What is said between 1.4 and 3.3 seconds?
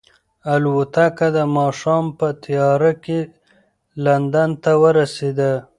ماښام په تیاره کې